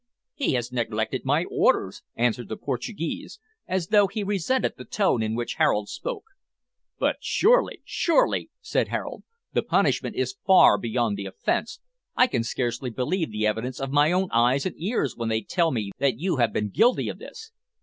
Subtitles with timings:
[0.33, 5.35] "He has neglected my orders," answered the Portuguese, as though he resented the tone in
[5.35, 6.23] which Harold spoke.
[6.97, 9.21] "But surely, surely," said Harold,
[9.53, 11.81] "the punishment is far beyond the offence.
[12.15, 15.69] I can scarcely believe the evidence of my own eyes and ears when they tell
[15.69, 17.51] me that you have been guilty of this."